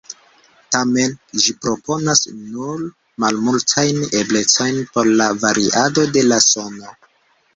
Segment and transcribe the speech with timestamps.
[0.75, 1.11] Tamen
[1.47, 2.81] ĝi proponas nur
[3.25, 6.95] malmultajn eblecojn por la variado de la sono.